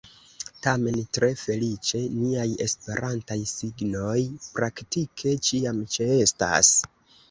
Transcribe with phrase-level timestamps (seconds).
[0.67, 4.19] Tamen, tre feliĉe niaj esperantaj signoj
[4.59, 6.79] praktike ĉiam ĉeestas.